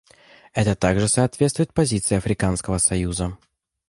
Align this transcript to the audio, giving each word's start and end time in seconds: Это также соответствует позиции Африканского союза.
Это 0.55 0.75
также 0.75 1.07
соответствует 1.07 1.75
позиции 1.75 2.15
Африканского 2.17 2.79
союза. 2.79 3.37